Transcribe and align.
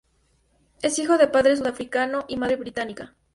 Es 0.81 0.97
hijo 0.97 1.19
de 1.19 1.27
padre 1.27 1.55
sudafricano 1.55 2.25
y 2.27 2.35
madre 2.37 2.55
británica. 2.55 3.13